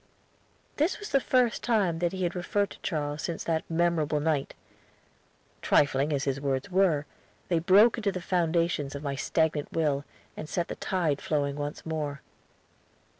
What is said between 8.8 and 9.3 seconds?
of my